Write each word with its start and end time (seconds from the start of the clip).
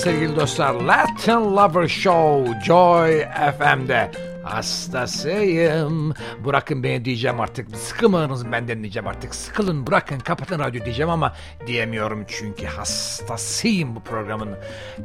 sevgili 0.00 0.36
dostlar 0.36 0.74
Latin 0.74 1.56
Lover 1.56 1.88
Show 1.88 2.60
Joy 2.64 3.24
FM'de 3.58 4.10
hastasıyım. 4.42 6.14
Bırakın 6.44 6.82
beni 6.82 7.04
diyeceğim 7.04 7.40
artık. 7.40 7.76
Sıkılmanız 7.76 8.52
benden 8.52 8.82
diyeceğim 8.82 9.06
artık. 9.06 9.34
Sıkılın 9.34 9.86
bırakın 9.86 10.18
kapatın 10.18 10.58
radyo 10.58 10.84
diyeceğim 10.84 11.10
ama 11.10 11.32
diyemiyorum 11.66 12.24
çünkü 12.28 12.66
hastasıyım 12.66 13.96
bu 13.96 14.00
programın 14.00 14.48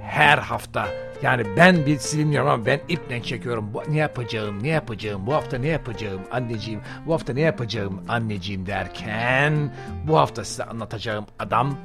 her 0.02 0.38
hafta. 0.38 0.88
Yani 1.22 1.44
ben 1.58 1.86
bir 1.86 2.00
bilmiyorum 2.18 2.50
ama 2.50 2.66
ben 2.66 2.80
iple 2.88 3.24
çekiyorum. 3.24 3.74
Bu, 3.74 3.84
ne 3.88 3.98
yapacağım, 3.98 4.64
ne 4.64 4.68
yapacağım, 4.68 5.28
bu 5.28 5.34
hafta 5.34 5.58
ne 5.58 5.68
yapacağım 5.68 6.22
anneciğim, 6.32 6.82
bu 7.06 7.14
hafta 7.14 7.34
ne 7.34 7.42
yapacağım 7.42 8.02
anneciğim 8.08 8.66
derken 8.66 9.74
bu 10.08 10.18
hafta 10.18 10.46
size 10.46 10.64
anlatacağım 10.64 11.26
adam 11.40 11.78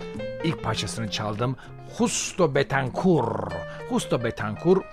ilk 0.44 0.62
parçasını 0.62 1.10
çaldım. 1.10 1.56
Justo 1.98 2.54
Betancourt. 2.54 3.54
Justo 3.90 4.24
Betancourt 4.24 4.84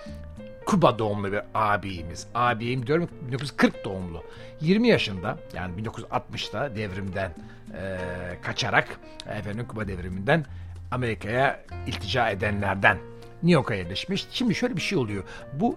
Kuba 0.68 0.98
doğumlu 0.98 1.32
bir 1.32 1.40
abimiz. 1.54 2.26
Abim 2.34 2.86
diyorum 2.86 3.08
1940 3.26 3.84
doğumlu. 3.84 4.22
20 4.60 4.88
yaşında 4.88 5.38
yani 5.54 5.82
1960'da 5.82 6.76
devrimden 6.76 7.34
e, 7.74 7.98
kaçarak 8.42 9.00
efendim 9.26 9.66
Kuba 9.68 9.88
devriminden 9.88 10.44
Amerika'ya 10.90 11.60
iltica 11.86 12.30
edenlerden 12.30 12.96
New 13.42 13.50
York'a 13.50 13.74
yerleşmiş. 13.74 14.26
Şimdi 14.30 14.54
şöyle 14.54 14.76
bir 14.76 14.80
şey 14.80 14.98
oluyor. 14.98 15.24
Bu 15.52 15.76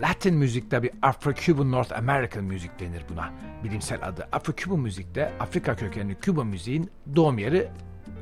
Latin 0.00 0.34
müzikte 0.34 0.82
bir 0.82 0.90
Afro-Cuban 1.02 1.72
North 1.72 1.98
American 1.98 2.44
müzik 2.44 2.80
denir 2.80 3.02
buna. 3.08 3.30
Bilimsel 3.64 3.98
adı. 4.02 4.28
Afro-Cuban 4.32 4.80
müzikte 4.80 5.32
Afrika 5.40 5.76
kökenli 5.76 6.14
Küba 6.14 6.44
müziğin 6.44 6.90
doğum 7.16 7.38
yeri 7.38 7.68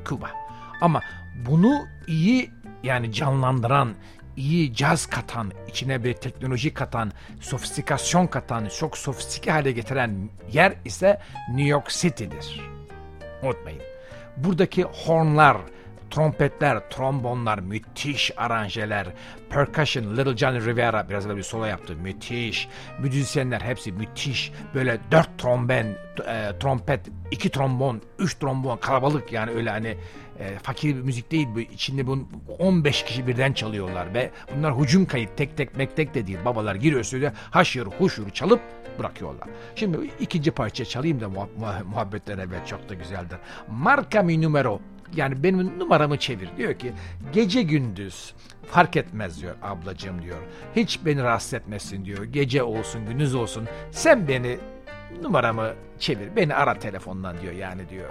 Küba. 0.05 0.42
Ama 0.83 1.01
bunu 1.45 1.87
iyi 2.07 2.51
yani 2.83 3.11
canlandıran, 3.13 3.95
iyi 4.35 4.73
caz 4.73 5.05
katan, 5.05 5.51
içine 5.67 6.03
bir 6.03 6.13
teknoloji 6.13 6.73
katan, 6.73 7.11
sofistikasyon 7.39 8.27
katan, 8.27 8.69
çok 8.79 8.97
sofistike 8.97 9.51
hale 9.51 9.71
getiren 9.71 10.29
yer 10.51 10.73
ise 10.85 11.19
New 11.49 11.67
York 11.67 11.89
City'dir. 11.89 12.61
Unutmayın. 13.43 13.81
Buradaki 14.37 14.83
hornlar, 14.83 15.57
trompetler, 16.13 16.89
trombonlar, 16.89 17.59
müthiş 17.59 18.31
aranjeler, 18.37 19.07
percussion, 19.49 20.17
Little 20.17 20.37
Johnny 20.37 20.65
Rivera 20.65 21.09
biraz 21.09 21.29
da 21.29 21.37
bir 21.37 21.43
solo 21.43 21.65
yaptı, 21.65 21.95
müthiş. 21.95 22.67
Müzisyenler 22.99 23.61
hepsi 23.61 23.91
müthiş. 23.91 24.51
Böyle 24.75 24.99
dört 25.11 25.39
tromben, 25.39 25.85
e, 26.27 26.59
trompet, 26.59 26.99
iki 27.31 27.49
trombon, 27.49 28.01
üç 28.19 28.35
trombon, 28.35 28.77
kalabalık 28.77 29.31
yani 29.31 29.51
öyle 29.51 29.69
hani 29.69 29.97
e, 30.39 30.59
fakir 30.63 30.95
bir 30.95 31.01
müzik 31.01 31.31
değil 31.31 31.47
bu. 31.55 31.59
İçinde 31.59 32.07
bu 32.07 32.27
15 32.59 33.03
kişi 33.03 33.27
birden 33.27 33.53
çalıyorlar 33.53 34.13
ve 34.13 34.31
bunlar 34.55 34.71
hucum 34.71 35.05
kayıt 35.05 35.37
tek 35.37 35.57
tek 35.57 35.77
mek 35.77 35.95
tek 35.95 36.13
de 36.13 36.27
değil. 36.27 36.39
Babalar 36.45 36.75
giriyor 36.75 37.03
stüdyoya 37.03 37.33
haşır 37.51 37.85
huşur 37.85 38.29
çalıp 38.29 38.61
bırakıyorlar. 38.99 39.47
Şimdi 39.75 39.97
ikinci 40.19 40.51
parça 40.51 40.85
çalayım 40.85 41.21
da 41.21 41.29
muha 41.29 41.83
muhabbetler 41.85 42.37
evet 42.37 42.67
çok 42.67 42.89
da 42.89 42.93
güzeldir. 42.93 43.37
Marca 43.67 44.23
mi 44.23 44.41
numero 44.41 44.79
yani 45.15 45.43
benim 45.43 45.79
numaramı 45.79 46.19
çevir. 46.19 46.49
Diyor 46.57 46.73
ki 46.73 46.93
gece 47.33 47.61
gündüz 47.61 48.33
fark 48.67 48.97
etmez 48.97 49.41
diyor 49.41 49.55
ablacığım 49.61 50.21
diyor. 50.21 50.37
Hiç 50.75 50.99
beni 51.05 51.23
rahatsız 51.23 51.53
etmesin 51.53 52.05
diyor. 52.05 52.23
Gece 52.23 52.63
olsun 52.63 53.05
gündüz 53.05 53.35
olsun 53.35 53.67
sen 53.91 54.27
beni 54.27 54.57
numaramı 55.21 55.73
çevir. 55.99 56.35
Beni 56.35 56.55
ara 56.55 56.79
telefondan 56.79 57.41
diyor 57.41 57.53
yani 57.53 57.89
diyor. 57.89 58.09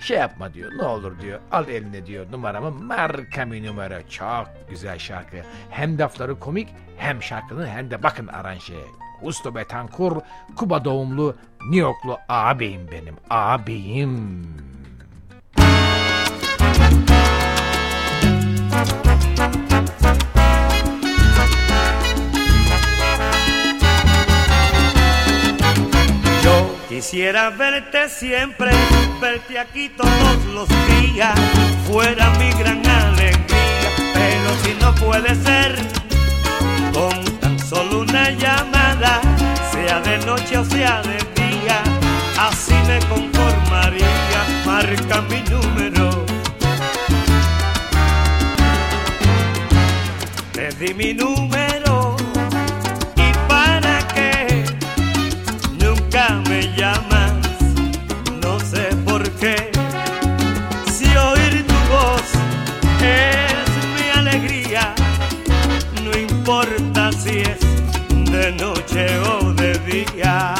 Şey 0.00 0.18
yapma 0.18 0.54
diyor 0.54 0.70
ne 0.78 0.82
olur 0.82 1.20
diyor 1.20 1.40
al 1.52 1.68
eline 1.68 2.06
diyor 2.06 2.32
numaramı 2.32 2.70
marka 2.70 3.44
mi 3.44 3.66
numara 3.66 4.08
çok 4.08 4.48
güzel 4.70 4.98
şarkı. 4.98 5.36
Hem 5.70 5.98
lafları 5.98 6.38
komik 6.38 6.68
hem 6.96 7.22
şarkının 7.22 7.66
hem 7.66 7.90
de 7.90 8.02
bakın 8.02 8.26
aranjeye. 8.26 8.86
Usto 9.22 9.54
Betancourt, 9.54 10.24
Kuba 10.56 10.84
doğumlu, 10.84 11.36
New 11.60 11.80
Yorklu 11.80 12.18
ağabeyim 12.28 12.88
benim, 12.92 13.14
ağabeyim. 13.30 14.69
Quisiera 27.10 27.50
verte 27.50 28.08
siempre, 28.08 28.70
verte 29.20 29.58
aquí 29.58 29.88
todos 29.88 30.44
los 30.54 30.68
días, 30.68 31.34
fuera 31.84 32.30
mi 32.38 32.52
gran 32.52 32.86
alegría, 32.86 33.90
pero 34.14 34.50
si 34.62 34.74
no 34.80 34.94
puede 34.94 35.34
ser, 35.34 35.74
con 36.94 37.24
tan 37.40 37.58
solo 37.58 38.02
una 38.02 38.30
llamada, 38.30 39.20
sea 39.72 39.98
de 40.02 40.18
noche 40.24 40.56
o 40.56 40.64
sea 40.64 41.02
de 41.02 41.18
día, 41.42 41.82
así 42.38 42.74
me 42.86 43.00
conformaría, 43.08 44.62
marca 44.64 45.20
mi 45.22 45.42
número. 45.50 46.24
Te 50.52 50.68
di 50.78 50.94
mi 50.94 51.12
número 51.12 51.89
importa 66.80 67.12
si 67.12 67.40
es 67.40 67.60
de 68.30 68.52
noche 68.52 69.18
o 69.20 69.52
de 69.52 69.78
día. 69.80 70.54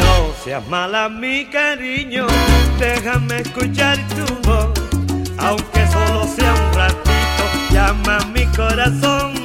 No 0.00 0.32
seas 0.44 0.66
mala 0.68 1.08
mi 1.08 1.46
cariño, 1.46 2.26
déjame 2.78 3.40
escuchar 3.40 3.98
tu 4.08 4.48
voz, 4.48 4.72
aunque 5.38 5.86
solo 5.88 6.26
sea 6.26 6.54
un 6.54 6.74
ratito, 6.74 7.42
llama 7.72 8.18
a 8.18 8.26
mi 8.26 8.46
corazón. 8.46 9.39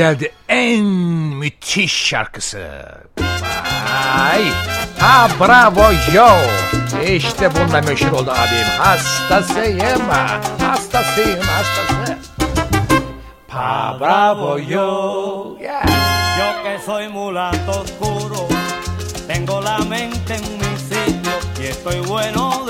Geldi 0.00 0.32
en 0.48 0.84
müthiş 1.40 2.06
şarkısı. 2.06 2.68
Ay, 4.18 4.44
ha 4.98 5.28
bravo 5.40 5.92
yo. 6.14 6.28
İşte 7.06 7.50
bununla 7.54 7.80
meşhur 7.80 8.12
oldu 8.12 8.30
abim. 8.30 8.68
Hastasıyım, 8.78 10.08
hastasıyım, 10.60 11.40
hastası. 11.40 12.18
Pa 13.48 13.96
bravo 14.00 14.58
yo. 14.58 15.56
Yeah. 15.60 15.84
Yo 16.38 16.62
que 16.62 16.78
soy 16.86 17.08
mulato 17.08 17.72
oscuro, 17.80 18.48
tengo 19.28 19.64
la 19.64 19.78
mente 19.78 20.34
en 20.34 20.44
mi 20.60 20.72
sitio 20.88 21.34
y 21.62 21.66
estoy 21.66 22.00
bueno 22.08 22.66
de 22.68 22.69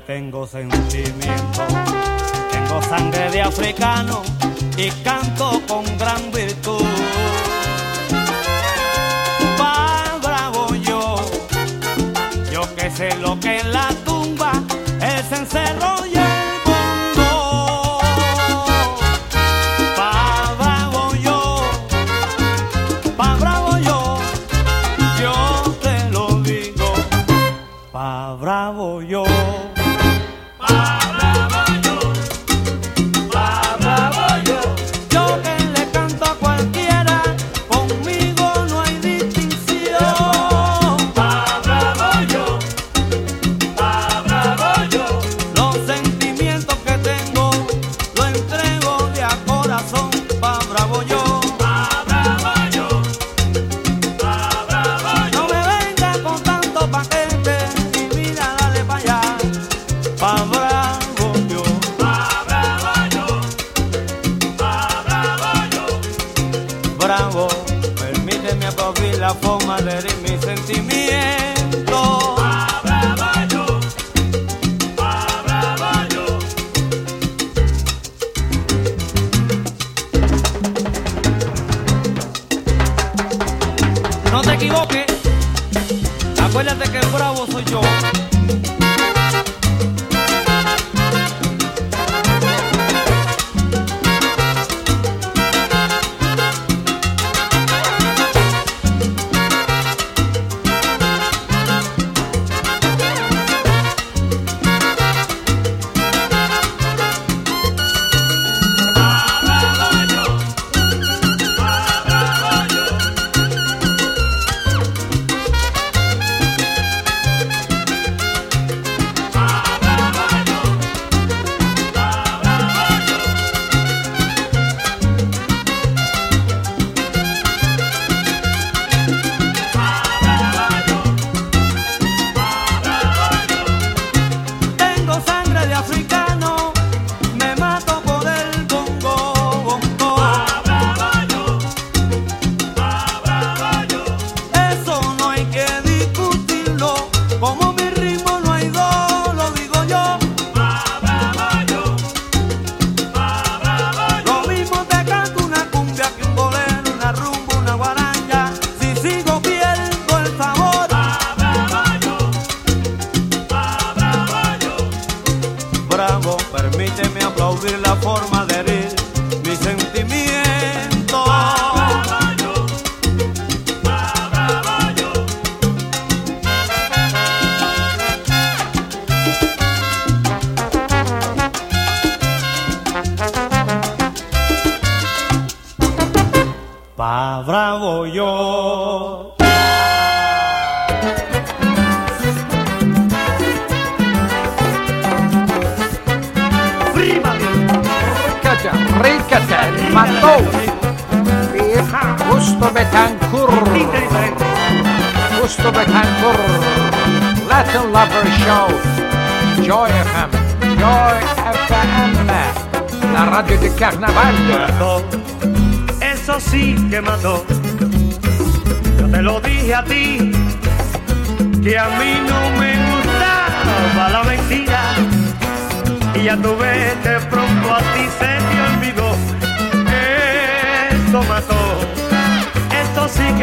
tengo 0.00 0.46
sentimiento, 0.46 1.66
tengo 2.50 2.82
sangre 2.82 3.30
de 3.30 3.42
africano 3.42 4.22
y 4.76 4.90
canto 5.02 5.60
con 5.66 5.84
gran 5.98 6.30
virtud. 6.30 6.84
Pa 9.56 10.18
bravo 10.22 10.74
yo, 10.74 11.16
yo 12.52 12.74
que 12.76 12.90
sé 12.90 13.16
lo 13.16 13.38
que 13.40 13.60
en 13.60 13.72
la 13.72 13.88
tumba 14.04 14.52
es 15.00 15.32
encerro 15.32 16.06
y 16.06 16.16
el 16.16 16.28
mundo. 16.66 17.98
Pa 19.96 20.54
bravo 20.58 21.14
yo, 21.14 21.62
pa 23.16 23.34
bravo 23.36 23.78
yo, 23.78 24.18
yo 25.20 25.74
te 25.82 26.10
lo 26.10 26.40
digo. 26.42 26.92
Pa 27.90 28.34
bravo 28.34 29.02
yo. 29.02 29.24
Bye. 30.68 31.27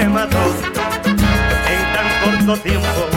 Mató. 0.08 0.38
En 1.74 1.84
tan 1.94 2.08
corto 2.24 2.62
tiempo 2.62 3.08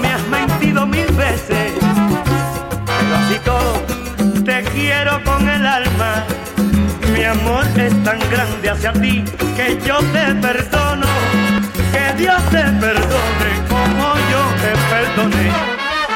me 0.00 0.08
has 0.08 0.26
mentido 0.28 0.86
mil 0.86 1.06
veces. 1.12 1.72
Pero 2.86 3.16
te 4.44 4.62
quiero 4.72 5.22
con 5.24 5.48
el 5.48 5.66
alma. 5.66 6.24
Mi 7.12 7.24
amor 7.24 7.64
es 7.76 8.04
tan 8.04 8.18
grande 8.30 8.70
hacia 8.70 8.92
ti 8.92 9.24
que 9.56 9.78
yo 9.84 9.98
te 10.12 10.34
perdono. 10.34 11.06
Que 11.92 12.14
Dios 12.22 12.42
te 12.50 12.62
perdone 12.84 13.50
como 13.68 14.14
yo 14.30 14.42
te 14.62 14.72
perdoné. 14.90 15.50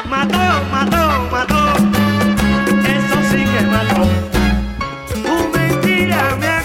Mató, 0.09 0.65
mató, 0.71 1.29
mató. 1.31 1.75
Eso 2.97 3.17
sí 3.31 3.45
que 3.45 3.63
mató. 3.67 4.09
Tu 5.23 5.59
mentira 5.59 6.37
me 6.39 6.60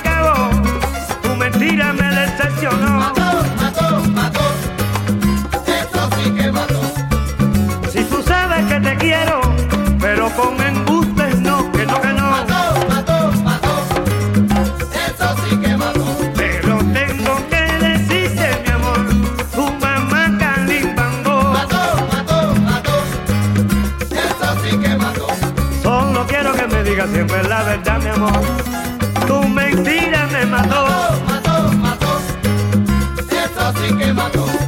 Mató, 2.45 3.43
mató, 3.59 3.99
mató. 4.11 4.41
Eso 5.65 6.09
sí 6.15 6.29
que 6.31 6.51
mató. 6.51 6.79
Si 7.91 8.03
tú 8.03 8.21
sabes 8.21 8.63
que 8.67 8.79
te 8.81 8.95
quiero, 8.97 9.41
pero 9.99 10.29
con 10.29 10.61
embustes 10.61 11.39
no, 11.39 11.71
que 11.71 11.87
no, 11.87 11.99
que 11.99 12.13
no. 12.13 12.29
Mató, 12.29 12.87
mató, 12.87 13.31
mató. 13.43 13.83
Eso 14.93 15.35
sí 15.43 15.57
que 15.57 15.75
mató. 15.75 16.05
Pero 16.35 16.77
tengo 16.93 17.35
que 17.49 17.63
decirte, 17.87 18.61
mi 18.63 18.71
amor, 18.71 19.07
tu 19.55 19.71
mamá 19.83 20.37
calimbangó. 20.37 21.51
Mató, 21.51 22.07
mató, 22.13 22.55
mató. 22.61 22.93
Eso 24.11 24.55
sí 24.63 24.77
que 24.77 24.95
mató. 24.97 25.27
Solo 25.81 26.27
quiero 26.27 26.53
que 26.53 26.67
me 26.67 26.83
digas 26.83 27.09
siempre 27.09 27.43
la 27.43 27.63
verdad, 27.63 27.99
mi 28.03 28.09
amor. 28.09 28.64
Chicago. 34.25 34.64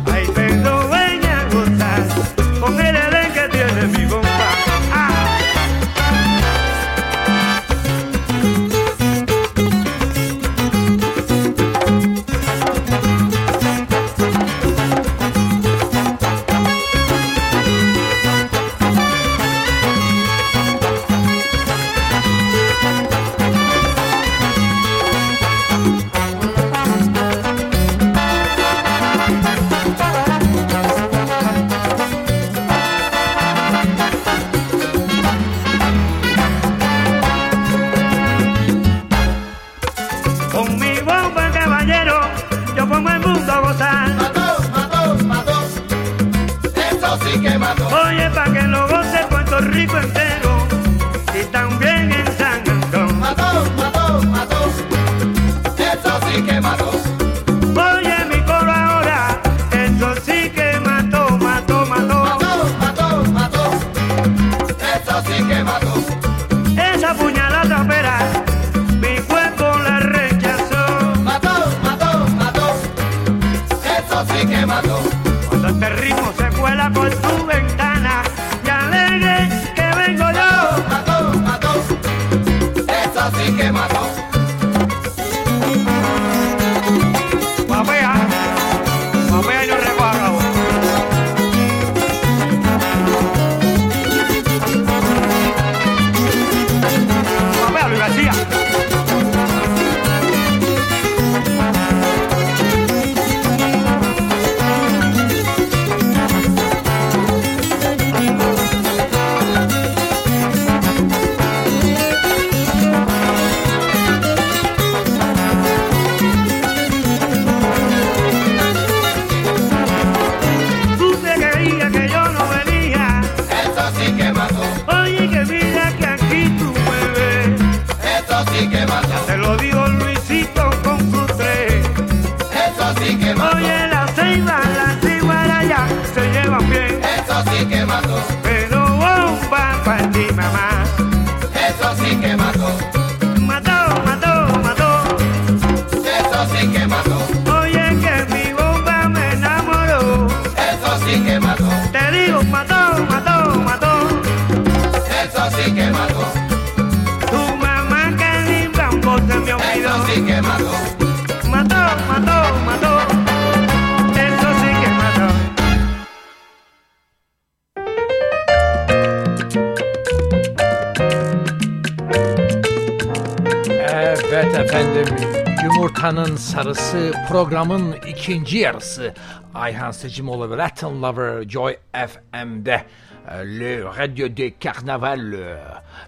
Sarısı 176.37 177.11
programın 177.29 177.95
ikinci 178.07 178.57
yarısı. 178.57 179.13
Ayhan 179.53 179.91
Secimoğlu 179.91 180.51
ve 180.51 180.57
Latin 180.57 181.01
Lover 181.01 181.49
Joy 181.49 181.75
FM'de 181.93 182.83
e, 183.31 183.59
Le 183.59 183.83
Radio 183.83 184.37
de 184.37 184.53
Carnaval. 184.59 185.33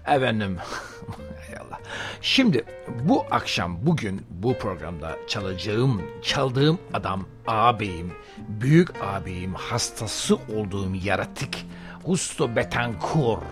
Efendim 0.06 0.58
Allah. 1.60 1.80
Şimdi 2.20 2.64
bu 3.02 3.24
akşam 3.30 3.86
bugün 3.86 4.26
bu 4.30 4.58
programda 4.58 5.16
çalacağım 5.28 6.02
çaldığım 6.22 6.78
adam 6.94 7.26
ağabeyim 7.46 8.12
büyük 8.48 8.88
ağabeyim 9.02 9.54
hastası 9.54 10.34
olduğum 10.36 10.94
yaratık 10.94 11.56
Gusto 12.04 12.56
Betancourt. 12.56 13.42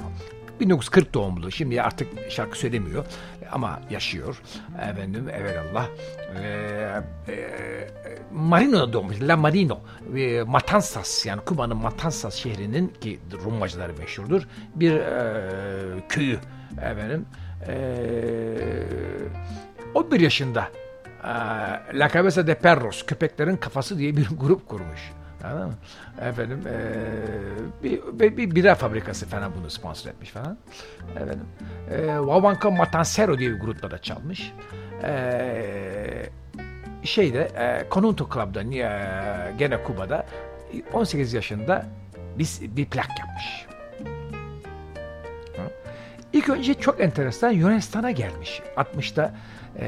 1940 0.60 1.14
doğumlu. 1.14 1.50
Şimdi 1.50 1.82
artık 1.82 2.30
şarkı 2.30 2.58
söylemiyor 2.58 3.04
ama 3.52 3.80
yaşıyor. 3.90 4.42
Efendim 4.90 5.28
evelallah. 5.28 5.86
Ee, 6.40 7.02
e, 7.28 7.48
Marino'da 8.32 8.92
doğmuş. 8.92 9.20
La 9.20 9.36
Marino. 9.36 9.80
E, 10.16 10.42
Matanzas 10.42 11.26
yani 11.26 11.40
Küba'nın 11.46 11.76
Matanzas 11.76 12.34
şehrinin 12.34 12.88
ki 12.88 13.18
rumbacıları 13.44 13.92
meşhurdur. 13.98 14.42
Bir 14.74 14.94
e, 14.94 16.08
köyü 16.08 16.38
efendim. 16.82 17.26
E, 17.68 17.74
11 19.94 20.20
yaşında 20.20 20.68
e, 21.24 21.28
La 21.98 22.08
Cabeza 22.08 22.46
de 22.46 22.54
Perros 22.54 23.06
köpeklerin 23.06 23.56
kafası 23.56 23.98
diye 23.98 24.16
bir 24.16 24.28
grup 24.40 24.68
kurmuş. 24.68 25.12
Anladın 25.44 25.66
mı? 25.66 25.74
Efendim 26.20 26.60
eee, 26.66 26.72
bir, 27.82 28.00
bir, 28.20 28.36
bir 28.36 28.54
bira 28.54 28.74
fabrikası 28.74 29.26
falan 29.26 29.52
bunu 29.60 29.70
sponsor 29.70 30.10
etmiş 30.10 30.30
falan. 30.30 30.58
Efendim 31.16 31.46
eee 31.90 32.16
Wawanka 32.18 32.70
Matancero 32.70 33.38
diye 33.38 33.50
bir 33.50 33.60
grupta 33.60 33.90
da 33.90 33.98
çalmış. 33.98 34.52
Eee 35.02 36.30
şeyde 37.02 37.50
eee 37.56 37.86
Conunto 37.90 38.28
Club'da 38.34 38.62
eee, 38.62 39.54
gene 39.58 39.82
Kuba'da 39.82 40.26
18 40.92 41.32
yaşında 41.32 41.86
bir, 42.38 42.48
bir 42.76 42.86
plak 42.86 43.08
yapmış. 43.18 43.66
İlk 46.32 46.48
önce 46.48 46.74
çok 46.74 47.00
enteresan 47.00 47.50
Yunanistan'a 47.50 48.10
gelmiş. 48.10 48.62
60'ta 48.76 49.34
e, 49.78 49.86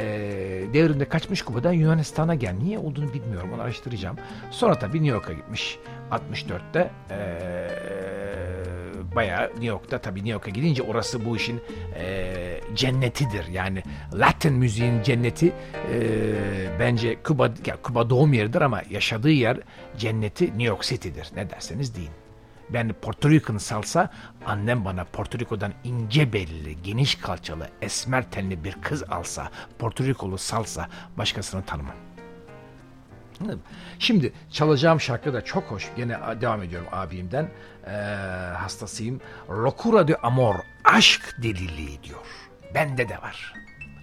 devrinde 0.72 1.04
kaçmış 1.04 1.42
Kuba'dan 1.42 1.72
Yunanistan'a 1.72 2.34
gel. 2.34 2.54
Niye 2.54 2.78
olduğunu 2.78 3.14
bilmiyorum 3.14 3.50
onu 3.54 3.62
araştıracağım. 3.62 4.16
Sonra 4.50 4.78
tabii 4.78 4.96
New 4.96 5.14
York'a 5.14 5.32
gitmiş 5.32 5.78
64'te. 6.10 6.90
E, 7.10 7.20
bayağı 9.16 9.48
New 9.48 9.66
York'ta 9.66 9.98
tabii 9.98 10.18
New 10.18 10.32
York'a 10.32 10.50
gidince 10.50 10.82
orası 10.82 11.24
bu 11.24 11.36
işin 11.36 11.60
e, 11.96 12.60
cennetidir. 12.74 13.46
Yani 13.46 13.82
Latin 14.14 14.52
müziğin 14.52 15.02
cenneti 15.02 15.52
e, 15.92 16.00
bence 16.80 17.22
Kuba, 17.22 17.50
Kuba 17.82 18.10
doğum 18.10 18.32
yeridir 18.32 18.60
ama 18.60 18.82
yaşadığı 18.90 19.30
yer 19.30 19.58
cenneti 19.98 20.44
New 20.44 20.62
York 20.62 20.82
City'dir. 20.82 21.28
Ne 21.36 21.50
derseniz 21.50 21.96
deyin. 21.96 22.10
Ben 22.72 22.92
Porto 22.92 23.30
Rican 23.30 23.58
salsa, 23.58 24.10
annem 24.46 24.84
bana 24.84 25.04
Porto 25.04 25.38
Rico'dan 25.38 25.72
ince 25.84 26.32
belli, 26.32 26.82
geniş 26.82 27.14
kalçalı, 27.14 27.68
esmer 27.82 28.30
tenli 28.30 28.64
bir 28.64 28.72
kız 28.72 29.02
alsa, 29.02 29.50
Porto 29.78 30.04
Ricolu 30.04 30.38
salsa 30.38 30.88
başkasını 31.18 31.64
tanımam. 31.64 31.96
Şimdi 33.98 34.32
çalacağım 34.50 35.00
şarkı 35.00 35.32
da 35.34 35.44
çok 35.44 35.64
hoş. 35.64 35.90
Gene 35.96 36.18
devam 36.40 36.62
ediyorum 36.62 36.88
abimden. 36.92 37.50
Ee, 37.86 37.90
hastasıyım. 38.56 39.20
Locura 39.50 40.08
de 40.08 40.16
Amor, 40.16 40.54
aşk 40.84 41.36
deliliği 41.42 42.02
diyor. 42.02 42.26
Bende 42.74 43.08
de 43.08 43.22
var. 43.22 43.54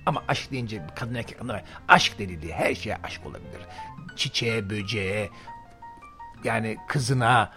Ama 0.05 0.23
aşk 0.27 0.51
deyince 0.51 0.81
kadın 0.95 1.15
erkek 1.15 1.41
anlamıyor. 1.41 1.65
Aşk 1.87 2.19
deliliği 2.19 2.53
her 2.53 2.75
şeye 2.75 2.97
aşk 3.03 3.25
olabilir. 3.25 3.61
Çiçeğe, 4.15 4.69
böceğe, 4.69 5.29
yani 6.43 6.77
kızına, 6.87 7.51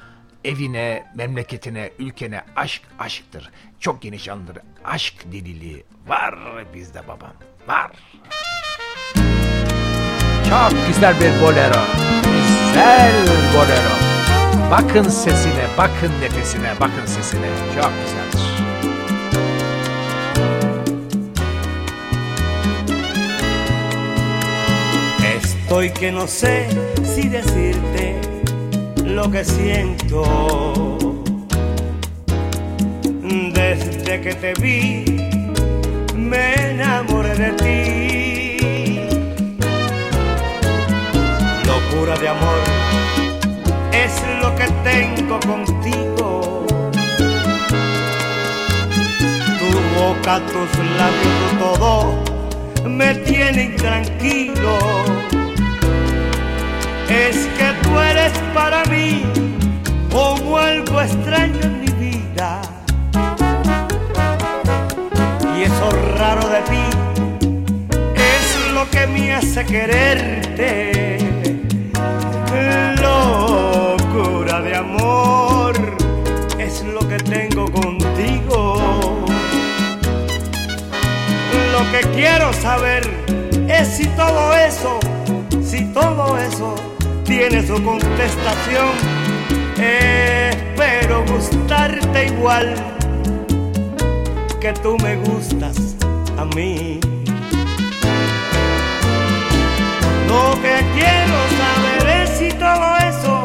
evine, 0.45 1.07
memleketine, 1.15 1.91
ülkene 1.99 2.43
aşk 2.57 2.83
aşktır. 2.99 3.51
Çok 3.81 4.03
geniş 4.03 4.29
anılır. 4.29 4.59
Aşk 4.85 5.15
deliliği 5.33 5.85
var 6.07 6.35
bizde 6.75 7.09
babam. 7.09 7.33
Var. 7.69 7.91
Çok 10.49 10.87
güzel 10.89 11.15
bir 11.21 11.43
bolero. 11.43 11.83
Güzel 12.67 13.13
bolero. 13.55 14.11
Bakın 14.71 15.09
sesine, 15.09 15.67
bakın 15.79 16.13
nefesine, 16.21 16.75
bakın 16.81 17.07
sesine. 17.07 17.47
Çok 17.75 17.93
güzeldir. 18.05 18.51
Estoy 25.37 25.95
que 25.95 26.15
no 26.15 26.27
sé 26.27 26.69
si 27.05 27.33
decirte 27.33 28.20
lo 29.15 29.31
que 29.31 29.45
siento. 29.45 30.23
Desde 33.55 34.21
que 34.21 34.35
te 34.35 34.53
vi, 34.55 35.05
me 36.15 36.55
enamoré 36.71 37.35
de 37.35 37.51
ti. 37.63 39.01
Locura 41.67 42.17
de 42.19 42.29
amor 42.29 42.61
es 43.93 44.13
lo 44.43 44.55
que 44.57 44.67
tengo 44.89 45.39
contigo. 45.41 46.67
Tu 49.59 49.69
boca, 49.99 50.41
tus 50.47 50.71
labios, 50.99 51.59
todo 51.59 52.31
me 52.89 53.15
tiene 53.15 53.65
intranquilo. 53.65 54.79
Es 57.11 57.49
que 57.59 57.73
tú 57.83 57.99
eres 57.99 58.33
para 58.55 58.85
mí 58.85 59.25
como 60.13 60.59
algo 60.59 61.01
extraño 61.01 61.59
en 61.61 61.81
mi 61.81 61.89
vida. 61.89 62.63
Y 65.59 65.63
eso 65.65 65.91
raro 66.17 66.49
de 66.49 66.61
ti 66.71 66.85
es 68.15 68.73
lo 68.73 68.89
que 68.91 69.09
me 69.09 69.35
hace 69.35 69.67
quererte. 69.67 71.19
Locura 73.03 74.61
de 74.61 74.77
amor 74.77 75.75
es 76.61 76.85
lo 76.85 77.01
que 77.09 77.17
tengo 77.17 77.69
contigo. 77.73 79.25
Lo 81.73 81.91
que 81.91 82.07
quiero 82.15 82.53
saber 82.53 83.03
es 83.69 83.89
si 83.89 84.07
todo 84.07 84.55
eso, 84.55 85.01
si 85.61 85.87
todo 85.87 86.39
eso 86.39 86.90
tiene 87.31 87.65
su 87.65 87.81
contestación. 87.85 88.91
Espero 89.79 91.25
gustarte 91.27 92.27
igual 92.27 92.75
que 94.61 94.73
tú 94.73 94.97
me 94.99 95.15
gustas 95.15 95.95
a 96.37 96.45
mí. 96.57 96.99
Lo 100.27 100.61
que 100.61 100.75
quiero 100.97 101.37
saber 101.61 102.23
es 102.23 102.31
si 102.31 102.49
todo 102.51 102.97
eso, 102.97 103.37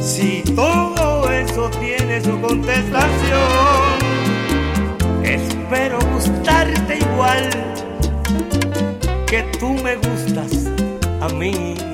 si 0.00 0.42
todo 0.54 1.30
eso 1.30 1.70
tiene 1.78 2.22
su 2.22 2.40
contestación. 2.40 3.98
Espero 5.22 5.98
gustarte 6.10 7.00
igual 7.00 7.50
que 9.26 9.42
tú 9.60 9.74
me 9.74 9.96
gustas 9.96 10.70
a 11.20 11.28
mí. 11.28 11.93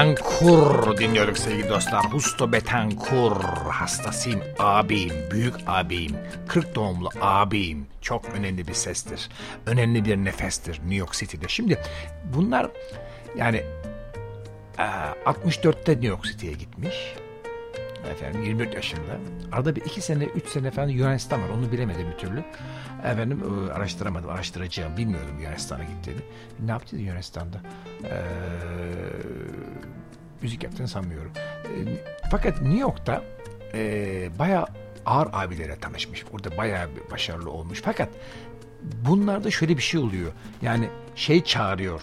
Betankur 0.00 0.96
dinliyorduk 0.96 1.38
sevgili 1.38 1.68
dostlar. 1.68 2.04
Husto 2.04 2.52
Betankur 2.52 3.36
hastasıyım 3.68 4.40
abim, 4.58 5.10
büyük 5.30 5.54
abim, 5.66 6.16
40 6.48 6.74
doğumlu 6.74 7.08
abim. 7.20 7.86
Çok 8.00 8.24
önemli 8.28 8.68
bir 8.68 8.74
sestir. 8.74 9.28
Önemli 9.66 10.04
bir 10.04 10.16
nefestir 10.16 10.72
New 10.72 10.94
York 10.94 11.12
City'de. 11.12 11.48
Şimdi 11.48 11.78
bunlar 12.24 12.70
yani 13.36 13.56
eee, 14.78 14.84
64'te 15.24 15.92
New 15.92 16.06
York 16.06 16.24
City'ye 16.24 16.52
gitmiş. 16.52 17.14
Efendim 18.10 18.42
24 18.42 18.74
yaşında. 18.74 19.18
Arada 19.52 19.76
bir 19.76 19.80
iki 19.80 20.00
sene, 20.00 20.24
üç 20.24 20.48
sene 20.48 20.70
falan 20.70 20.88
Yunanistan 20.88 21.42
var. 21.42 21.48
Onu 21.48 21.72
bilemedim 21.72 22.06
bir 22.12 22.18
türlü. 22.18 22.44
Efendim 23.04 23.42
e, 23.68 23.72
araştıramadım, 23.72 24.30
araştıracağım. 24.30 24.96
Bilmiyordum 24.96 25.40
Yunanistan'a 25.40 25.84
gittiğini. 25.84 26.20
Ne 26.60 26.70
yaptı 26.70 26.96
Yunanistan'da? 26.96 27.60
Ee, 28.04 28.10
müzik 30.42 30.62
yaptığını 30.64 30.88
sanmıyorum. 30.88 31.32
Ee, 31.64 31.68
fakat 32.30 32.62
New 32.62 32.78
York'ta 32.78 33.24
e, 33.74 34.30
bayağı 34.38 34.66
ağır 35.06 35.28
abilere 35.32 35.76
tanışmış. 35.78 36.24
Orada 36.32 36.56
bayağı 36.56 36.88
başarılı 37.10 37.50
olmuş. 37.50 37.80
Fakat 37.84 38.08
bunlarda 38.82 39.50
şöyle 39.50 39.76
bir 39.76 39.82
şey 39.82 40.00
oluyor. 40.00 40.32
Yani 40.62 40.88
şey 41.14 41.44
çağırıyor. 41.44 42.02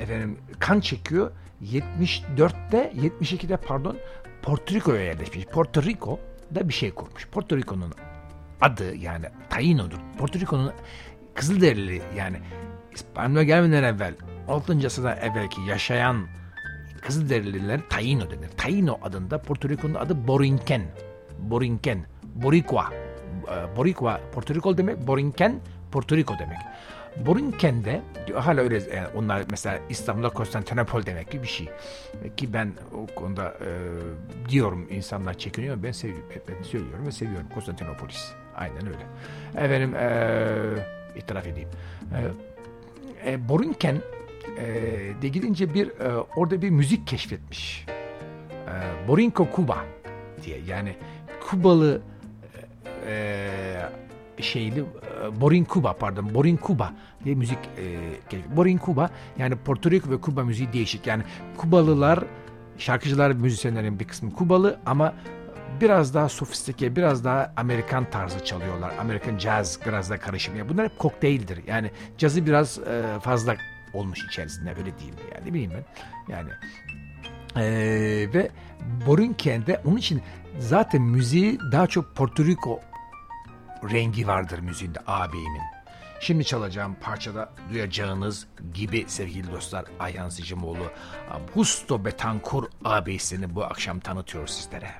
Efendim 0.00 0.38
kan 0.58 0.80
çekiyor. 0.80 1.32
74'te 1.62 2.92
72'de 2.96 3.56
pardon 3.56 3.98
Porto 4.42 4.74
Rico'ya 4.74 5.02
yerleşmiş. 5.02 5.46
Porto 5.46 5.82
Rico'da 5.82 6.68
bir 6.68 6.74
şey 6.74 6.90
kurmuş. 6.90 7.28
Porto 7.28 7.56
Rico'nun 7.56 7.94
adı 8.60 8.96
yani 8.96 9.26
Taino'dur. 9.50 9.98
Porto 10.18 10.38
Rico'nun 10.38 10.72
Kızılderili 11.34 12.02
yani 12.16 12.36
İspanyol'a 12.94 13.42
gelmeden 13.42 13.82
evvel 13.82 14.14
6. 14.48 14.86
asırda 14.86 15.14
evvelki 15.14 15.60
yaşayan 15.60 16.26
Kızılderililer 17.02 17.80
Taino 17.88 18.30
denir. 18.30 18.48
Taino 18.56 18.98
adında 19.02 19.38
Porto 19.42 19.68
Rico'nun 19.68 19.94
adı 19.94 20.26
Borinquen. 20.28 20.82
Borinquen. 21.38 22.06
Boricua. 22.34 22.90
Ee, 22.92 23.76
Boricua 23.76 24.20
Porto 24.32 24.54
Rico 24.54 24.78
demek. 24.78 25.06
Borinquen 25.06 25.60
Porto 25.92 26.16
Rico 26.16 26.34
demek. 26.38 26.58
Borinqen'de 27.16 28.02
hala 28.34 28.60
öyle 28.60 28.74
yani 28.96 29.08
onlar 29.16 29.42
mesela 29.50 29.78
İstanbul'da 29.88 30.28
Konstantinopol 30.28 31.06
demek 31.06 31.30
gibi 31.30 31.42
bir 31.42 31.48
şey. 31.48 31.68
Ki 32.36 32.52
ben 32.52 32.72
o 32.94 33.14
konuda 33.14 33.48
e, 33.48 33.68
diyorum 34.48 34.86
insanlar 34.90 35.38
çekiniyor 35.38 35.82
ben 35.82 35.92
seviyorum. 35.92 36.26
Ben 36.48 36.62
söylüyorum 36.62 37.06
ve 37.06 37.12
seviyorum 37.12 37.46
Konstantinopolis. 37.54 38.32
Aynen 38.56 38.86
öyle. 38.86 39.06
Efendim 39.66 39.94
e, 39.94 40.08
itiraf 41.16 41.46
edeyim. 41.46 41.68
E, 43.24 43.32
e, 43.32 43.48
Borinquen 43.48 43.98
e, 44.58 45.22
de 45.22 45.28
gidince 45.28 45.74
bir 45.74 45.88
e, 45.88 46.16
orada 46.36 46.62
bir 46.62 46.70
müzik 46.70 47.06
keşfetmiş. 47.06 47.86
E, 48.50 49.08
Borinco 49.08 49.48
Cuba 49.56 49.84
diye 50.44 50.58
yani 50.66 50.94
Kubalı 51.50 52.02
e, 53.06 53.48
şeyli 54.40 54.80
e, 54.80 55.40
Borin 55.40 55.66
Cuba 55.72 55.92
pardon 55.92 56.34
Borin 56.34 56.58
Cuba 56.66 56.92
diye 57.24 57.34
müzik 57.34 57.58
e, 58.32 58.56
Borin 58.56 58.80
Cuba 58.86 59.10
yani 59.38 59.56
Porto 59.56 59.90
Rico 59.90 60.10
ve 60.10 60.20
Kuba 60.20 60.44
müziği 60.44 60.72
değişik 60.72 61.06
yani 61.06 61.22
Kubalılar 61.56 62.24
şarkıcılar 62.78 63.30
müzisyenlerin 63.30 64.00
bir 64.00 64.04
kısmı 64.04 64.32
Kubalı 64.32 64.80
ama 64.86 65.14
biraz 65.80 66.14
daha 66.14 66.28
sofistike, 66.28 66.96
biraz 66.96 67.24
daha 67.24 67.52
Amerikan 67.56 68.10
tarzı 68.10 68.44
çalıyorlar. 68.44 68.92
Amerikan 69.00 69.38
jazz 69.38 69.78
biraz 69.86 70.10
da 70.10 70.18
karışım. 70.18 70.56
Yani 70.56 70.68
bunlar 70.68 70.88
hep 70.88 70.98
kokteyldir. 70.98 71.60
Yani 71.66 71.90
cazı 72.18 72.46
biraz 72.46 72.78
e, 72.78 73.20
fazla 73.20 73.56
olmuş 73.94 74.24
içerisinde 74.24 74.70
öyle 74.70 74.98
diyeyim. 74.98 75.16
Yani 75.34 75.46
ne 75.46 75.54
bileyim 75.54 75.72
ben. 75.74 75.84
Yani 76.32 76.50
ee, 77.56 78.28
ve 78.34 78.50
Borinqen'de 79.06 79.82
onun 79.84 79.96
için 79.96 80.22
zaten 80.58 81.02
müziği 81.02 81.58
daha 81.72 81.86
çok 81.86 82.16
Porto 82.16 82.44
Rico 82.44 82.80
rengi 83.90 84.26
vardır 84.26 84.58
müziğinde 84.58 84.98
ağabeyimin. 85.06 85.62
Şimdi 86.20 86.44
çalacağım 86.44 86.96
parçada 87.00 87.52
duyacağınız 87.70 88.46
gibi 88.74 89.04
sevgili 89.08 89.52
dostlar 89.52 89.84
Ayhan 90.00 90.28
Sicimoğlu 90.28 90.92
Busto 91.56 92.04
Betankur 92.04 92.64
ağabeyisini 92.84 93.54
bu 93.54 93.64
akşam 93.64 94.00
tanıtıyor 94.00 94.46
sizlere. 94.46 94.90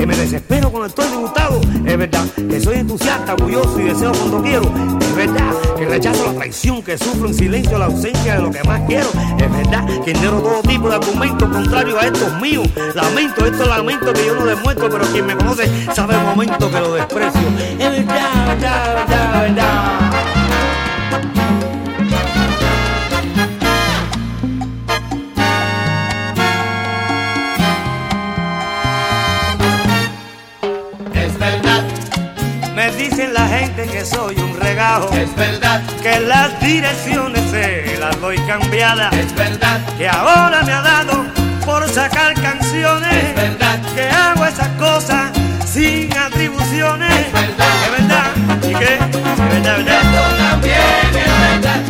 Que 0.00 0.06
me 0.06 0.16
desespero 0.16 0.70
cuando 0.70 0.86
estoy 0.86 1.08
diputado. 1.08 1.60
Es 1.84 1.98
verdad 1.98 2.24
que 2.34 2.58
soy 2.58 2.78
entusiasta, 2.78 3.34
orgulloso 3.34 3.78
y 3.80 3.84
deseo 3.84 4.12
cuando 4.12 4.42
quiero. 4.42 4.62
Es 4.98 5.14
verdad 5.14 5.52
que 5.76 5.84
rechazo 5.84 6.24
la 6.24 6.32
traición, 6.32 6.82
que 6.82 6.96
sufro 6.96 7.28
en 7.28 7.34
silencio 7.34 7.78
la 7.78 7.84
ausencia 7.84 8.36
de 8.36 8.42
lo 8.42 8.50
que 8.50 8.64
más 8.64 8.80
quiero. 8.86 9.08
Es 9.38 9.52
verdad 9.52 9.86
que 10.02 10.12
ignoro 10.12 10.40
todo 10.40 10.62
tipo 10.62 10.88
de 10.88 10.94
argumentos 10.94 11.48
contrarios 11.50 12.02
a 12.02 12.06
estos 12.06 12.40
míos. 12.40 12.66
Lamento 12.94 13.44
estos 13.44 13.68
lamentos 13.68 14.14
que 14.14 14.24
yo 14.24 14.36
no 14.36 14.46
demuestro, 14.46 14.88
pero 14.88 15.04
quien 15.12 15.26
me 15.26 15.36
conoce 15.36 15.68
sabe 15.94 16.14
el 16.14 16.22
momento 16.22 16.70
que 16.70 16.80
lo 16.80 16.94
desprecio. 16.94 17.42
Es 17.78 17.90
verdad, 17.90 18.46
verdad, 18.46 18.94
verdad, 18.94 19.42
verdad. 19.42 20.19
Dicen 33.20 33.34
la 33.34 33.48
gente 33.48 33.86
que 33.86 34.04
soy 34.04 34.36
un 34.36 34.58
regajo. 34.58 35.12
Es 35.14 35.34
verdad. 35.34 35.82
Que 36.02 36.20
las 36.20 36.58
direcciones 36.60 37.50
se 37.50 37.98
las 37.98 38.18
doy 38.20 38.38
cambiadas. 38.46 39.12
Es 39.12 39.34
verdad. 39.34 39.80
Que 39.98 40.08
ahora 40.08 40.62
me 40.62 40.72
ha 40.72 40.80
dado 40.80 41.24
por 41.66 41.88
sacar 41.88 42.34
canciones. 42.34 43.12
Es 43.12 43.34
verdad. 43.34 43.78
Que 43.94 44.08
hago 44.08 44.44
esas 44.46 44.68
cosas 44.78 45.32
sin 45.66 46.16
atribuciones. 46.16 47.12
Es 47.12 47.32
verdad. 47.32 47.66
Es 47.84 47.90
verdad. 47.98 48.26
¿Y 48.62 48.74
qué? 48.74 48.94
Es 48.94 49.00
verdad, 49.38 49.76
verdad. 49.76 50.00
Esto 50.02 50.36
también 50.38 50.80
es 50.80 51.12
verdad. 51.12 51.80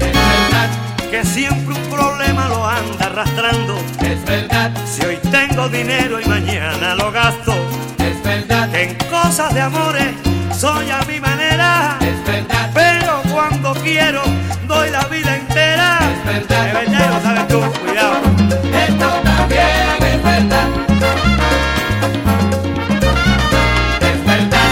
Es 0.00 0.12
verdad. 0.14 0.68
Que 1.10 1.24
siempre 1.24 1.74
un 1.74 1.90
problema 1.90 2.48
lo 2.48 2.66
anda 2.66 3.06
arrastrando. 3.06 3.78
Es 4.00 4.24
verdad. 4.24 4.70
Si 4.86 5.04
hoy 5.04 5.18
tengo 5.30 5.68
dinero 5.68 6.20
y 6.20 6.26
mañana 6.26 6.94
lo 6.94 7.12
gasto. 7.12 7.67
En 8.78 8.94
cosas 9.10 9.52
de 9.54 9.60
amores 9.60 10.06
soy 10.56 10.88
a 10.90 11.00
mi 11.08 11.18
manera. 11.20 11.96
Es 12.00 12.24
verdad. 12.24 12.70
Pero 12.72 13.22
cuando 13.32 13.74
quiero 13.74 14.22
doy 14.66 14.90
la 14.90 15.04
vida 15.06 15.36
entera. 15.36 15.98
Es 16.00 16.24
verdad. 16.24 16.66
Es 16.68 16.74
verdad, 16.74 17.10
lo 17.10 17.20
sabes 17.22 17.48
tú, 17.48 17.60
cuidado. 17.84 18.16
Esto 18.86 19.08
también 19.24 19.66
es 20.00 20.22
verdad. 20.22 20.68
Es 24.00 24.26
verdad. 24.26 24.68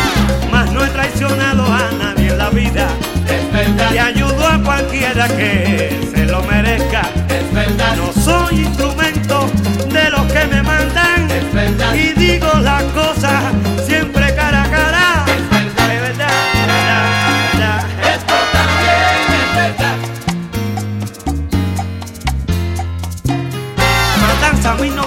Mas 0.52 0.72
no 0.72 0.84
he 0.84 0.88
traicionado 0.88 1.64
a 1.64 1.90
nadie 1.98 2.28
en 2.30 2.38
la 2.38 2.50
vida. 2.50 2.86
Es 3.28 3.42
Y 3.42 3.56
verdad. 3.56 4.06
ayudo 4.06 4.46
a 4.46 4.58
cualquiera 4.62 5.26
que 5.28 6.08
se 6.14 6.26
lo 6.26 6.42
merezca. 6.42 7.02
Es 7.28 7.52
verdad. 7.52 7.96
No 7.96 8.12
soy 8.22 8.60
instrumento 8.60 9.50
de 9.92 10.10
los 10.10 10.32
que 10.32 10.46
me 10.46 10.62
mandan. 10.62 11.28
Es 11.30 11.52
verdad. 11.52 11.94
Y 11.94 12.12
digo 12.12 12.48
las 12.60 12.82
cosas 12.92 13.42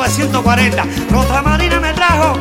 340. 0.09 0.83
Rosa 1.11 1.41
Marina 1.43 1.79
me 1.79 1.93
trajo 1.93 2.38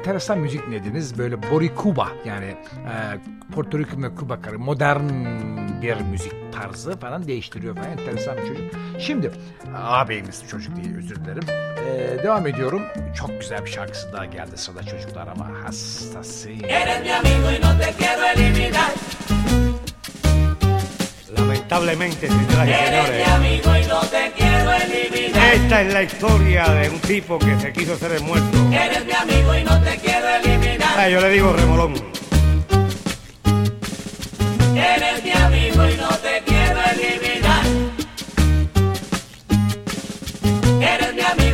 enteresan 0.00 0.38
müzik 0.38 0.70
dediniz. 0.70 1.18
Böyle 1.18 1.50
Boricua 1.50 2.08
yani 2.24 2.44
eee 2.46 3.18
Porto 3.54 3.78
Rico 3.78 4.02
ve 4.02 4.14
Küba 4.14 4.40
karı 4.42 4.58
modern 4.58 5.02
bir 5.82 5.96
müzik 6.00 6.32
tarzı 6.52 6.96
falan 6.98 7.26
değiştiriyor 7.28 7.74
falan. 7.76 7.90
Enteresan 7.90 8.36
bir 8.36 8.46
çocuk. 8.48 8.64
Şimdi 8.98 9.30
ağabeyimiz 9.76 10.44
çocuk 10.50 10.76
diye 10.76 10.96
özür 10.96 11.16
dilerim. 11.16 11.42
Eee, 11.86 12.22
devam 12.22 12.46
ediyorum. 12.46 12.82
Çok 13.16 13.40
güzel 13.40 13.64
bir 13.64 13.70
şarkısı 13.70 14.12
daha 14.12 14.24
geldi 14.24 14.50
sırada 14.56 14.82
çocuklar 14.82 15.26
ama 15.28 15.48
hastasıyım. 15.64 16.60
lamentablemente, 21.70 22.26
señoras 22.26 22.68
y 22.68 22.86
señores. 22.86 23.28
Amigo 23.28 23.76
y 23.76 23.86
no 23.86 24.00
te 24.00 24.32
quiero 24.36 24.72
eliminar. 24.72 25.54
Esta 25.54 25.82
es 25.82 25.92
la 25.92 26.02
historia 26.02 26.68
de 26.68 26.90
un 26.90 26.98
tipo 26.98 27.38
que 27.38 27.60
se 27.60 27.72
quiso 27.72 27.96
ser 27.96 28.12
el 28.12 28.22
muerto. 28.22 28.58
Eres 28.72 29.04
mi 29.06 29.12
amigo 29.12 29.54
y 29.54 29.64
no 29.64 29.80
te 29.80 29.96
quiero 29.98 30.28
eliminar. 30.28 30.94
Ah, 30.96 31.08
yo 31.08 31.20
le 31.20 31.30
digo 31.30 31.52
remolón. 31.52 31.94
Eres 34.74 35.22
mi 35.22 35.30
amigo 35.30 35.88
y 35.88 35.96
no 35.96 36.08
te 36.08 36.42
quiero 36.44 36.80
eliminar. 36.92 37.64
Eres 40.80 41.14
mi 41.14 41.20
amigo. 41.20 41.49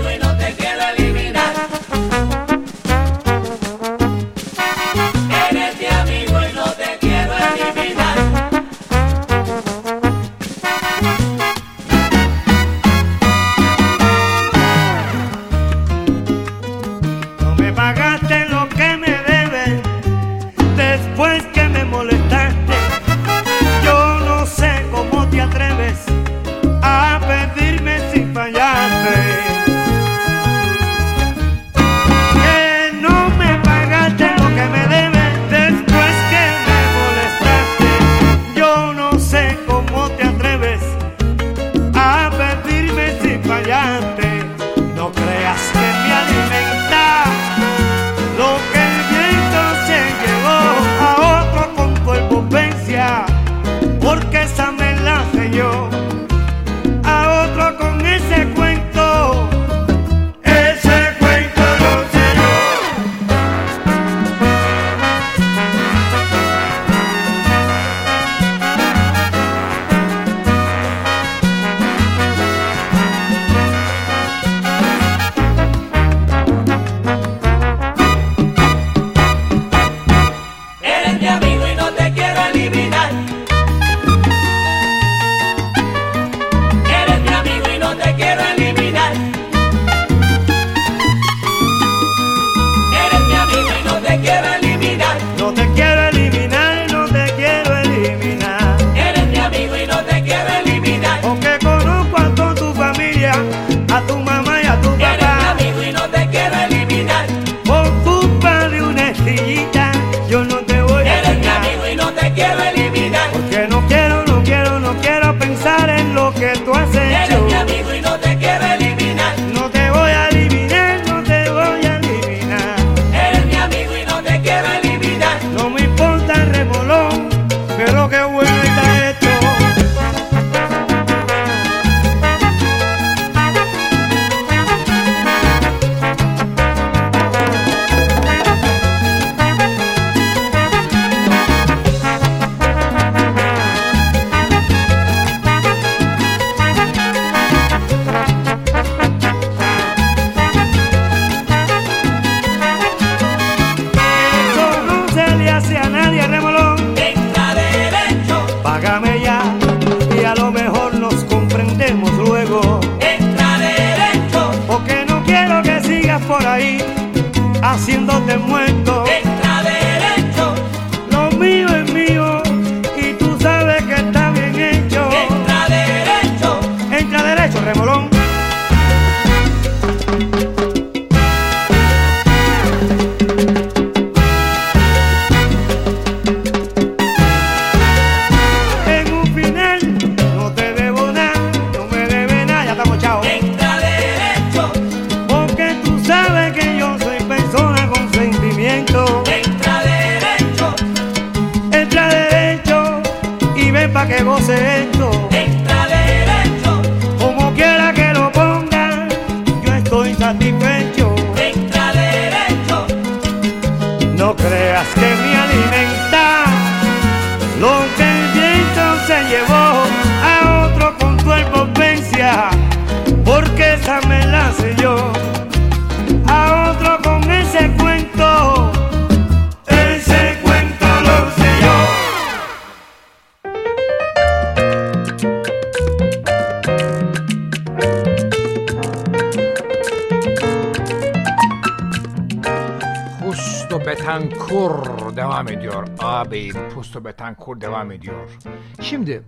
kur 247.46 247.60
devam 247.60 247.92
ediyor. 247.92 248.38
Şimdi 248.80 249.22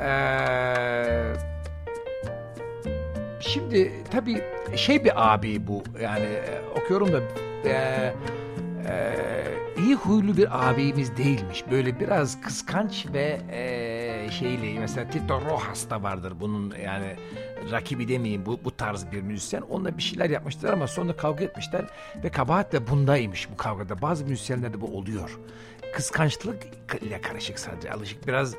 ee, 0.00 1.32
şimdi 3.40 3.92
tabii 4.10 4.42
şey 4.76 5.04
bir 5.04 5.34
abi 5.34 5.66
bu 5.66 5.82
yani 6.02 6.26
okuyorum 6.82 7.12
da 7.12 7.20
ee, 7.64 8.14
ee, 8.88 9.14
iyi 9.78 9.94
huylu 9.94 10.36
bir 10.36 10.70
abimiz 10.70 11.16
değilmiş. 11.16 11.64
Böyle 11.70 12.00
biraz 12.00 12.40
kıskanç 12.40 13.06
ve 13.12 13.40
ee, 13.50 14.30
şeyli 14.30 14.80
mesela 14.80 15.10
Tito 15.10 15.40
Rojas 15.40 15.90
da 15.90 16.02
vardır 16.02 16.32
bunun 16.40 16.74
yani 16.84 17.16
rakibi 17.70 18.08
demeyeyim 18.08 18.46
bu, 18.46 18.60
bu 18.64 18.76
tarz 18.76 19.12
bir 19.12 19.22
müzisyen. 19.22 19.60
Onunla 19.60 19.98
bir 19.98 20.02
şeyler 20.02 20.30
yapmışlar 20.30 20.72
ama 20.72 20.86
sonra 20.86 21.16
kavga 21.16 21.44
etmişler 21.44 21.84
ve 22.24 22.28
kabahat 22.28 22.72
de 22.72 22.88
bundaymış 22.88 23.48
bu 23.52 23.56
kavgada. 23.56 24.02
Bazı 24.02 24.24
müzisyenlerde 24.24 24.80
bu 24.80 24.86
oluyor. 24.86 25.38
Kıskançlık 25.94 26.66
ile 27.02 27.20
karışık 27.20 27.58
sadece 27.58 27.92
alışık 27.92 28.26
biraz 28.26 28.54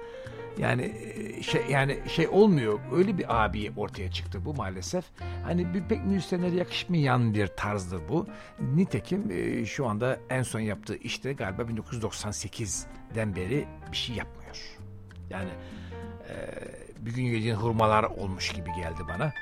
yani 0.57 0.81
e, 1.15 1.43
şey 1.43 1.61
yani 1.69 1.99
şey 2.07 2.27
olmuyor. 2.27 2.79
Öyle 2.93 3.17
bir 3.17 3.45
abi 3.45 3.71
ortaya 3.77 4.11
çıktı 4.11 4.45
bu 4.45 4.53
maalesef. 4.53 5.05
Hani 5.43 5.73
bir 5.73 5.83
pek 5.83 6.05
müzisyenlere 6.05 6.55
yakışmayan 6.55 7.33
bir 7.33 7.47
tarzdır 7.47 8.01
bu. 8.09 8.27
Nitekim 8.75 9.31
e, 9.31 9.65
şu 9.65 9.87
anda 9.87 10.19
en 10.29 10.43
son 10.43 10.59
yaptığı 10.59 10.95
işte 10.95 11.33
galiba 11.33 11.61
1998'den 11.61 13.35
beri 13.35 13.67
bir 13.91 13.97
şey 13.97 14.15
yapmıyor. 14.15 14.57
Yani 15.29 15.49
e, 16.29 16.35
bir 16.99 17.13
gün 17.13 17.23
yediğin 17.23 17.55
hurmalar 17.55 18.03
olmuş 18.03 18.49
gibi 18.49 18.69
geldi 18.73 19.01
bana. 19.09 19.33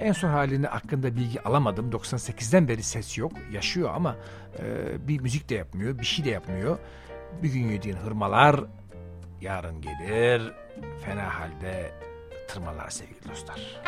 En 0.00 0.12
son 0.12 0.28
halini 0.28 0.66
hakkında 0.66 1.16
bilgi 1.16 1.42
alamadım. 1.42 1.90
98'den 1.90 2.68
beri 2.68 2.82
ses 2.82 3.18
yok. 3.18 3.32
Yaşıyor 3.52 3.90
ama 3.94 4.16
e, 4.58 5.08
bir 5.08 5.20
müzik 5.20 5.48
de 5.48 5.54
yapmıyor. 5.54 5.98
Bir 5.98 6.04
şey 6.04 6.24
de 6.24 6.30
yapmıyor. 6.30 6.78
Bir 7.42 7.52
gün 7.52 7.68
yediğin 7.68 7.96
hırmalar 7.96 8.60
yarın 9.40 9.80
gelir. 9.80 10.52
Fena 11.04 11.34
halde 11.40 11.92
tırmalar 12.48 12.90
sevgili 12.90 13.28
dostlar. 13.30 13.80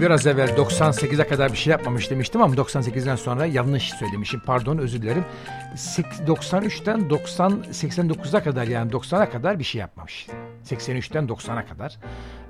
Biraz 0.00 0.26
evvel 0.26 0.48
98'e 0.48 1.28
kadar 1.28 1.52
bir 1.52 1.56
şey 1.56 1.70
yapmamış 1.70 2.10
demiştim 2.10 2.42
ama 2.42 2.54
98'den 2.54 3.16
sonra 3.16 3.46
yanlış 3.46 3.92
söylemişim. 3.92 4.40
Pardon 4.46 4.78
özür 4.78 5.02
dilerim. 5.02 5.24
93'ten 6.26 7.10
90 7.10 7.52
89'a 7.52 8.42
kadar 8.42 8.66
yani 8.66 8.92
90'a 8.92 9.30
kadar 9.30 9.58
bir 9.58 9.64
şey 9.64 9.80
yapmamış. 9.80 10.26
83'ten 10.64 11.26
90'a 11.26 11.66
kadar. 11.66 11.98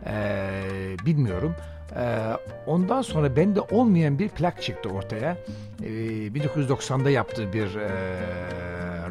Ee, 0.06 0.96
bilmiyorum. 1.06 1.54
Ee, 1.96 2.18
ondan 2.66 3.02
sonra 3.02 3.36
bende 3.36 3.60
olmayan 3.60 4.18
bir 4.18 4.28
plak 4.28 4.62
çıktı 4.62 4.88
ortaya. 4.88 5.36
Ee, 5.82 5.86
1990'da 5.86 7.10
yaptığı 7.10 7.52
bir 7.52 7.76
e, 7.76 7.88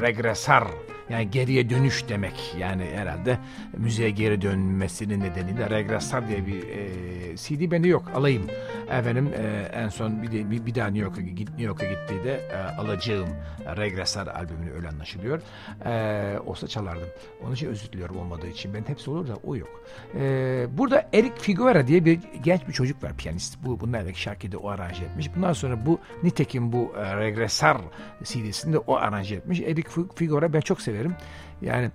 regresar 0.01 0.63
yani 1.09 1.31
geriye 1.31 1.69
dönüş 1.69 2.09
demek. 2.09 2.55
Yani 2.59 2.85
herhalde 2.95 3.37
müziğe 3.77 4.09
geri 4.09 4.41
dönmesinin 4.41 5.19
nedeniyle 5.19 5.69
Regressar 5.69 6.27
diye 6.27 6.47
bir 6.47 6.69
e, 6.69 7.37
CD 7.37 7.71
bende 7.71 7.87
yok. 7.87 8.11
Alayım. 8.15 8.43
Efendim 8.91 9.29
e, 9.37 9.69
en 9.73 9.89
son 9.89 10.23
bir, 10.23 10.31
de, 10.31 10.51
bir, 10.51 10.65
bir 10.65 10.75
daha 10.75 10.87
New 10.87 11.03
York'a 11.03 11.21
New 11.21 11.63
York'a 11.63 11.85
gittiği 11.85 12.23
de 12.23 12.41
e, 12.51 12.57
alacağım 12.57 13.29
Regressar 13.77 14.27
albümünü 14.27 14.73
öyle 14.73 14.87
anlaşılıyor. 14.87 15.41
E, 15.85 16.39
olsa 16.39 16.67
çalardım. 16.67 17.07
Onun 17.43 17.53
için 17.53 17.67
özür 17.67 17.91
diliyorum 17.91 18.17
olmadığı 18.17 18.47
için. 18.47 18.73
Ben 18.73 18.83
hepsi 18.87 19.09
olur 19.09 19.27
da 19.27 19.35
o 19.43 19.55
yok. 19.55 19.83
E, 20.15 20.67
burada 20.77 21.09
Eric 21.13 21.35
Figueroa 21.39 21.87
diye 21.87 22.05
bir 22.05 22.19
genç 22.43 22.67
bir 22.67 22.73
çocuk 22.73 23.03
var 23.03 23.17
piyanist. 23.17 23.57
Bu 23.63 23.79
bunlar 23.79 24.01
evvelki 24.01 24.21
şarkıyı 24.21 24.57
o 24.57 24.69
aranje 24.69 25.03
etmiş. 25.03 25.35
Bundan 25.35 25.53
sonra 25.53 25.85
bu 25.85 25.99
nitekim 26.23 26.71
bu 26.71 26.93
e, 26.97 27.17
Regressar 27.17 27.77
CD'sinde 28.23 28.77
o 28.77 28.95
aranje 28.95 29.35
etmiş. 29.35 29.59
Eric 29.59 29.89
Figueroa 30.15 30.53
ben 30.53 30.59
çok 30.59 30.81
severim. 30.95 31.15
Yani 31.61 31.91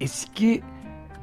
eski 0.00 0.62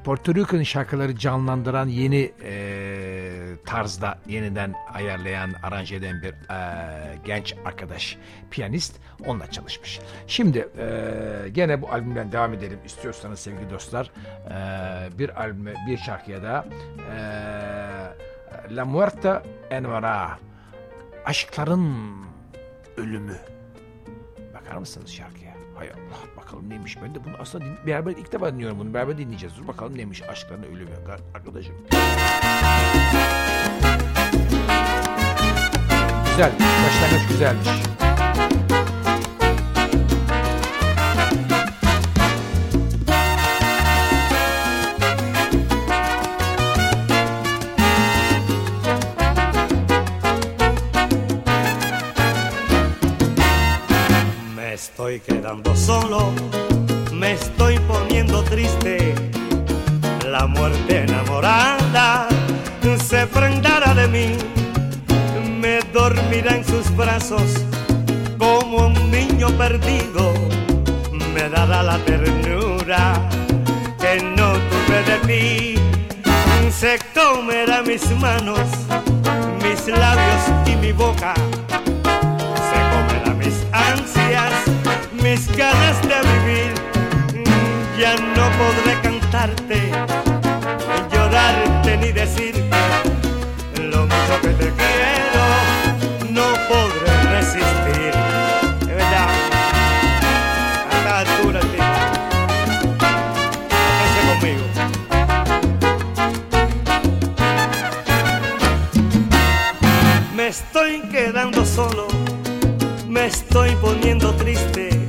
Puerto 0.03 0.35
Rican 0.35 0.63
şarkıları 0.63 1.15
canlandıran 1.15 1.87
yeni 1.87 2.31
e, 2.43 3.55
tarzda 3.65 4.17
yeniden 4.27 4.73
ayarlayan, 4.93 5.51
aranje 5.63 5.95
eden 5.95 6.21
bir 6.21 6.33
e, 6.33 7.17
genç 7.25 7.55
arkadaş, 7.65 8.17
piyanist 8.51 8.99
onunla 9.25 9.51
çalışmış. 9.51 9.99
Şimdi 10.27 10.69
e, 10.77 11.49
gene 11.51 11.81
bu 11.81 11.91
albümden 11.91 12.31
devam 12.31 12.53
edelim 12.53 12.79
istiyorsanız 12.85 13.39
sevgili 13.39 13.69
dostlar. 13.69 14.11
E, 14.49 15.19
bir 15.19 15.41
albüme, 15.41 15.73
bir 15.87 15.97
şarkıya 15.97 16.43
da 16.43 16.65
e, 17.11 18.75
La 18.75 18.85
Muerta 18.85 19.43
Envara 19.69 20.39
Aşkların 21.25 22.15
Ölümü. 22.97 23.37
Bakar 24.53 24.77
mısınız 24.77 25.11
şarkıya? 25.11 25.53
Hay 25.75 25.89
Allah 25.89 26.38
bakalım 26.49 26.69
neymiş. 26.69 27.01
Ben 27.01 27.15
de 27.15 27.25
bunu 27.25 27.33
aslında 27.39 27.65
din, 27.65 27.77
beraber 27.87 28.11
ilk 28.11 28.31
defa 28.31 28.53
dinliyorum 28.53 28.79
bunu. 28.79 28.93
Beraber 28.93 29.17
dinleyeceğiz. 29.17 29.57
Dur 29.57 29.67
bakalım 29.67 29.97
neymiş 29.97 30.21
aşkların 30.29 30.63
ölümü 30.63 30.89
arkadaşım. 31.33 31.75
Güzel. 36.31 36.51
Başlangıç 36.59 37.27
güzelmiş. 37.29 37.98
Estoy 55.09 55.35
quedando 55.37 55.75
solo, 55.75 56.31
me 57.11 57.31
estoy 57.33 57.79
poniendo 57.79 58.43
triste. 58.43 59.15
La 60.29 60.45
muerte 60.45 61.03
enamorada 61.03 62.27
se 63.07 63.25
prendará 63.25 63.95
de 63.95 64.07
mí, 64.07 64.37
me 65.59 65.79
dormirá 65.91 66.57
en 66.57 66.63
sus 66.63 66.95
brazos 66.95 67.41
como 68.37 68.87
un 68.87 69.09
niño 69.09 69.47
perdido. 69.57 70.33
Me 71.33 71.49
dará 71.49 71.81
la 71.81 71.97
ternura 72.05 73.13
que 73.99 74.21
no 74.21 74.53
tuve 74.69 75.03
de 75.09 75.17
ti. 75.27 75.75
Se 76.69 76.99
comerá 77.15 77.81
mis 77.81 78.07
manos, 78.17 78.59
mis 79.63 79.87
labios 79.87 80.43
y 80.67 80.75
mi 80.75 80.91
boca 80.91 81.33
se 82.69 82.79
comerá 82.93 83.33
mis 83.33 83.65
ansias, 83.71 84.53
mis 85.21 85.47
ganas 85.55 86.01
de 86.01 86.15
vivir. 86.31 86.73
Mm, 87.33 87.99
Ya 87.99 88.15
no 88.15 88.49
podré 88.57 88.99
cantarte, 89.01 89.91
llorarte 91.11 91.97
ni 91.97 92.11
decirte 92.11 92.77
lo 93.81 94.05
mucho 94.05 94.41
que 94.41 94.49
te 94.49 94.71
quiero. 94.79 95.43
No 96.29 96.47
podré 96.69 97.11
resistir. 97.35 98.13
Es 98.81 98.87
verdad. 98.87 99.29
A 100.89 100.97
esta 100.97 101.19
altura, 101.19 101.59
tío. 101.59 101.83
Atense 103.89 104.21
conmigo. 104.29 104.65
Me 110.35 110.47
estoy 110.47 111.01
quedando 111.11 111.65
solo 111.65 112.07
me 113.09 113.25
estoy 113.25 113.75
poniendo 113.81 114.33
triste. 114.35 115.08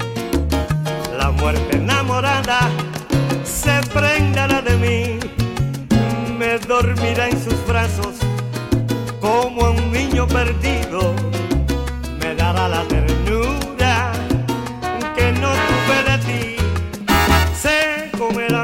Muerte 1.40 1.76
enamorada 1.76 2.60
se 3.44 3.80
prendará 3.94 4.60
de 4.60 4.76
mí, 4.76 5.18
me 6.38 6.58
dormirá 6.58 7.30
en 7.30 7.42
sus 7.42 7.66
brazos 7.66 8.16
como 9.20 9.70
un 9.70 9.90
niño 9.90 10.26
perdido. 10.28 11.14
Me 12.20 12.34
dará 12.34 12.68
la 12.68 12.82
ternura 12.88 14.12
que 15.16 15.32
no 15.32 15.50
tuve 15.68 15.98
de 16.10 16.18
ti. 16.26 16.56
Se 17.54 18.10
comerá 18.18 18.59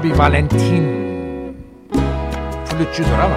Bobby 0.00 0.18
Valentin 0.18 0.84
flütçüdür 2.64 3.12
ama 3.12 3.36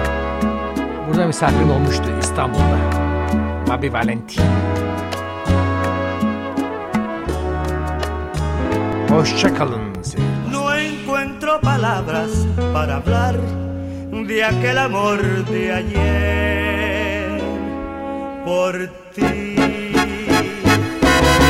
burada 1.08 1.26
misafirim 1.26 1.70
olmuştu 1.70 2.02
İstanbul'da. 2.20 2.78
Bobby 3.68 3.92
Valentin. 3.92 4.44
Hoşça 9.10 9.54
kalın 9.54 10.02
sevgili. 10.02 10.28
No 10.52 10.76
encuentro 10.76 11.60
palabras 11.60 12.30
para 12.74 12.94
hablar 12.94 13.36
de 14.28 14.46
aquel 14.46 14.84
amor 14.84 15.18
de 15.52 15.74
ayer 15.74 17.40
por 18.44 18.72
ti. 19.14 19.56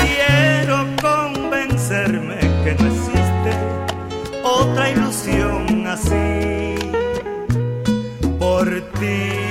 Quiero 0.02 0.78
convencerme 1.02 2.40
que 2.64 2.76
no 2.80 2.86
existe 2.86 3.52
otra 4.44 4.90
ilusión 4.90 5.03
nací 5.94 6.74
por 8.38 8.68
ti. 8.98 9.43